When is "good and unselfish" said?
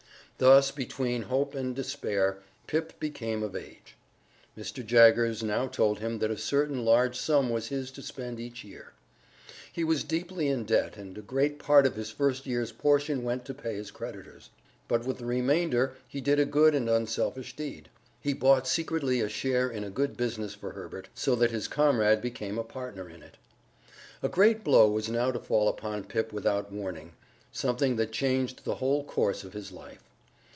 16.45-17.55